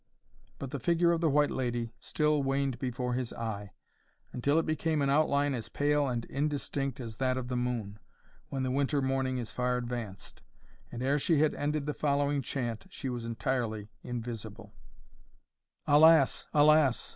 [0.57, 3.71] But the figure of the White Lady still waned before his eye,
[4.33, 7.99] until it became an outline as pale and indistinct as that of the moon,
[8.49, 10.41] when the winter morning is far advanced,
[10.91, 14.73] and ere she had ended the following chant, she was entirely invisible:
[15.85, 16.47] "Alas!
[16.51, 17.09] alas!